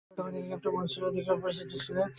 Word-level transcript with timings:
তখন 0.17 0.29
থেকেই 0.33 0.35
তিনি 0.35 0.49
‘ক্যাপ্টেন 0.51 0.71
মনসুর’ 0.75 1.01
নামেই 1.03 1.09
অধিক 1.19 1.25
পরিচিত 1.43 1.67
ছিলেন। 1.85 2.05